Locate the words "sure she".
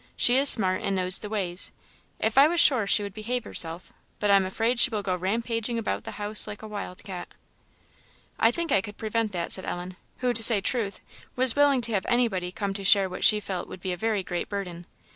2.59-3.03